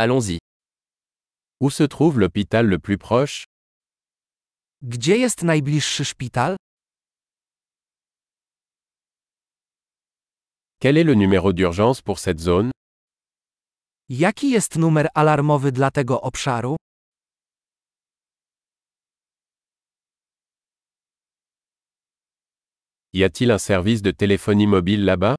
[0.00, 0.38] Allons-y.
[1.60, 3.46] Où se trouve l'hôpital le plus proche?
[4.82, 6.56] Gdzie jest najbliższy szpital?
[10.80, 12.70] Quel est le numéro d'urgence pour cette zone?
[14.08, 16.76] Jaki jest numer alarmowy dla tego obszaru?
[23.12, 25.36] Y a-t-il un service de téléphonie mobile là-bas?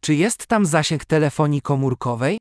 [0.00, 2.38] Czy jest tam zasięg telefonii komórkowej?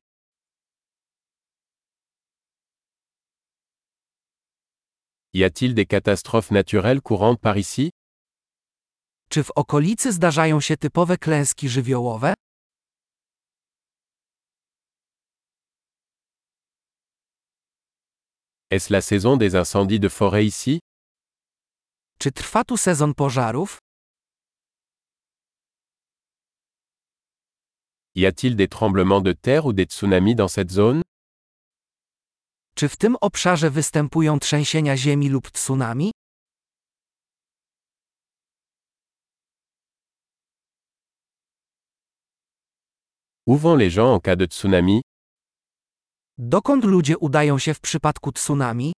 [5.35, 7.89] Y a-t-il des catastrophes naturelles courantes par ici?
[9.29, 12.33] Czy w okolicy zdarzają się typowe klęski żywiołowe?
[18.69, 20.79] Est-ce la saison des incendies de forêt ici?
[22.19, 23.77] Czy trwa tu sezon pożarów?
[28.15, 31.01] Y a-t-il des tremblements de terre ou des tsunamis dans cette zone?
[32.75, 36.11] Czy w tym obszarze występują trzęsienia ziemi lub tsunami?
[43.45, 45.01] Où vont les gens en cas de tsunami
[46.37, 48.93] Dokąd ludzie udają się w przypadku tsunami?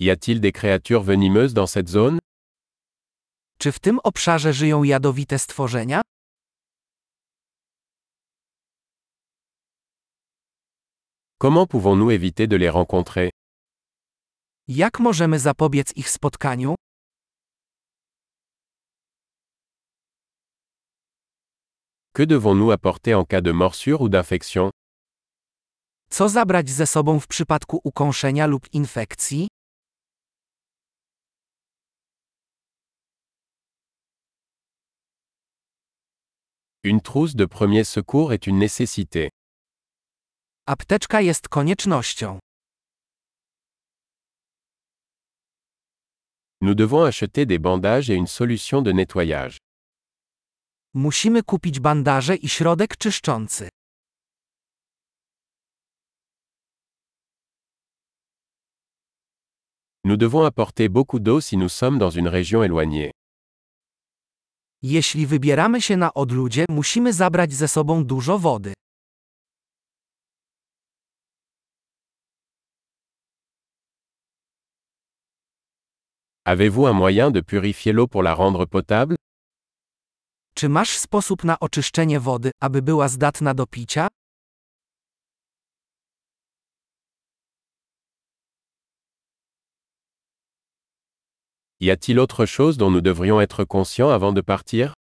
[0.00, 2.18] Y a-t-il des créatures venimeuses dans cette zone
[3.58, 6.00] Czy w tym obszarze żyją jadowite stworzenia?
[11.38, 13.30] Comment pouvons-nous éviter de les rencontrer?
[14.68, 16.74] Jak możemy zapobiec ich spotkaniu?
[22.14, 24.70] Que devons-nous apporter en cas de morsure ou d'infection?
[26.10, 29.48] Co zabrać ze sobą w przypadku ukąszenia lub infekcji?
[36.84, 39.30] Une trousse de premier secours est une nécessité.
[40.74, 42.38] Apteczka jest koniecznością.
[46.60, 49.58] Nous devons acheter des bandages et une solution de nettoyage.
[50.94, 53.68] Musimy kupić bandaże i środek czyszczący.
[60.04, 63.10] Nous devons apporter beaucoup d'eau si nous sommes dans une région éloignée.
[64.82, 68.74] Jeśli wybieramy się na odludzie, musimy zabrać ze sobą dużo wody.
[76.46, 79.16] Avez-vous un moyen de purifier l'eau pour la rendre potable
[80.54, 84.08] Czy masz sposób na oczyszczenie wody, aby była zdatna do picia?
[91.80, 94.92] Y a-t-il autre chose dont nous devrions être conscients avant de partir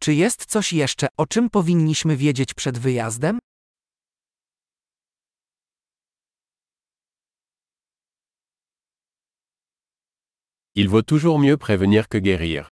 [0.00, 3.38] Czy jest coś jeszcze, o czym powinniśmy wiedzieć przed wyjazdem?
[10.78, 12.68] Il vaut toujours mieux prévenir que guérir.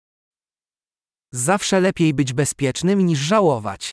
[1.31, 3.91] Zawsze lepiej być bezpiecznym niż żałować.